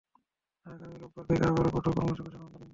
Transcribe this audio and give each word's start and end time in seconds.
পাশাপাশি 0.63 0.73
আগামী 0.73 0.95
রোববার 1.03 1.25
থেকে 1.29 1.43
আবারও 1.51 1.73
কঠোর 1.75 1.93
কর্মসূচি 1.97 2.21
ঘোষণার 2.25 2.41
হুমকি 2.41 2.51
দেন 2.53 2.57
তিনি। 2.61 2.69